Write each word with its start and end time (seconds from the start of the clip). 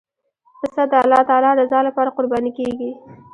پسه 0.59 0.83
د 0.91 0.93
الله 1.03 1.21
تعالی 1.29 1.51
رضا 1.61 1.79
لپاره 1.87 2.13
قرباني 2.17 2.51
کېږي. 2.57 2.91